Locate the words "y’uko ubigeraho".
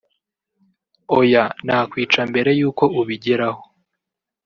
2.59-3.61